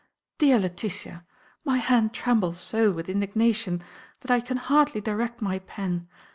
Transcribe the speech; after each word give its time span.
DEAR 0.39 0.57
LETITIA,—My 0.57 1.77
hand 1.77 2.11
trembles 2.11 2.59
so 2.59 2.91
with 2.91 3.07
indignation 3.07 3.83
that 4.21 4.31
I 4.31 4.41
can 4.41 4.57
hardly 4.57 4.99
direct 4.99 5.43
my 5.43 5.59
pen. 5.59 6.07